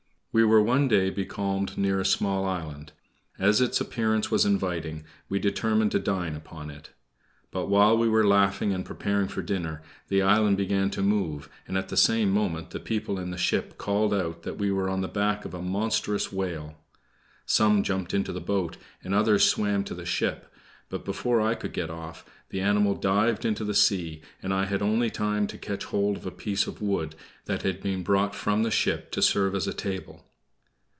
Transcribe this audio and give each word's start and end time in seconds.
We 0.33 0.45
were 0.45 0.63
one 0.63 0.87
day 0.87 1.09
becalmed 1.09 1.77
near 1.77 1.99
a 1.99 2.05
small 2.05 2.45
island. 2.45 2.93
As 3.37 3.59
its 3.59 3.81
appearance 3.81 4.31
was 4.31 4.45
inviting, 4.45 5.03
we 5.27 5.39
determined 5.39 5.91
to 5.91 5.99
dine 5.99 6.37
upon 6.37 6.69
it. 6.71 6.91
But 7.51 7.65
while 7.67 7.97
we 7.97 8.07
were 8.07 8.25
laughing 8.25 8.71
and 8.71 8.85
preparing 8.85 9.27
for 9.27 9.41
dinner, 9.41 9.81
the 10.07 10.21
island 10.21 10.55
began 10.55 10.89
to 10.91 11.01
move, 11.01 11.49
and 11.67 11.77
at 11.77 11.89
the 11.89 11.97
same 11.97 12.31
moment 12.31 12.69
the 12.69 12.79
people 12.79 13.19
in 13.19 13.31
the 13.31 13.37
ship 13.37 13.77
called 13.77 14.13
out 14.13 14.43
that 14.43 14.57
we 14.57 14.71
were 14.71 14.87
on 14.89 15.01
the 15.01 15.09
back 15.09 15.43
of 15.43 15.53
a 15.53 15.61
monstrous 15.61 16.31
whale. 16.31 16.75
Some 17.45 17.83
jumped 17.83 18.13
into 18.13 18.31
the 18.31 18.39
boat, 18.39 18.77
and 19.03 19.13
others 19.13 19.43
swam 19.43 19.83
to 19.83 19.93
the 19.93 20.05
ship; 20.05 20.47
but 20.89 21.05
before 21.05 21.39
I 21.39 21.55
could 21.55 21.71
get 21.71 21.89
off 21.89 22.25
the 22.49 22.59
animal 22.59 22.95
dived 22.95 23.45
into 23.45 23.63
the 23.63 23.73
sea, 23.73 24.21
and 24.43 24.53
I 24.53 24.65
had 24.65 24.81
only 24.81 25.09
time 25.09 25.47
to 25.47 25.57
catch 25.57 25.85
hold 25.85 26.17
of 26.17 26.25
a 26.25 26.31
piece 26.31 26.67
of 26.67 26.81
wood 26.81 27.15
that 27.45 27.61
had 27.61 27.81
been 27.81 28.03
brought 28.03 28.35
from 28.35 28.63
the 28.63 28.71
ship 28.71 29.09
to 29.11 29.21
serve 29.21 29.55
as 29.55 29.67
a 29.67 29.73
table. 29.73 30.25